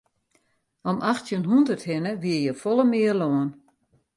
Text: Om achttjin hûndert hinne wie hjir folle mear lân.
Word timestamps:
Om 0.89 0.97
achttjin 1.11 1.47
hûndert 1.49 1.83
hinne 1.87 2.11
wie 2.21 2.37
hjir 2.41 2.57
folle 2.61 2.85
mear 2.91 3.15
lân. 3.21 3.49